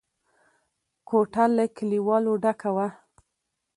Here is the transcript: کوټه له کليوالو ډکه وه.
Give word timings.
کوټه 1.07 1.43
له 1.55 1.65
کليوالو 1.75 2.33
ډکه 2.43 2.69
وه. 2.75 2.87